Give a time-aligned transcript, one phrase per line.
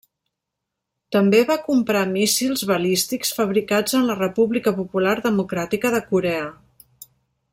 [1.15, 6.45] També va comprar míssils balístics fabricats en la República Popular Democràtica de Corea.